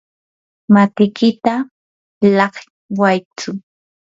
matikita 0.73 1.53
llaqwaytsu. 2.35 3.49